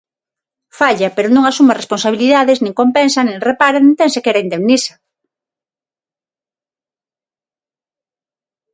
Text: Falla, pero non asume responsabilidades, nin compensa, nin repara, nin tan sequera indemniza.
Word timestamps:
Falla, 0.79 1.09
pero 1.15 1.27
non 1.31 1.43
asume 1.45 1.73
responsabilidades, 1.81 2.57
nin 2.63 2.77
compensa, 2.81 3.21
nin 3.27 3.45
repara, 3.49 3.77
nin 3.79 3.95
tan 3.99 4.09
sequera 4.13 4.43
indemniza. 4.45 4.93